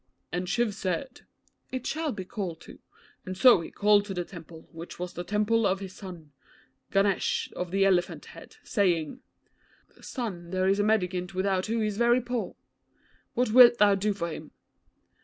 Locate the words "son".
5.93-6.31, 10.01-10.49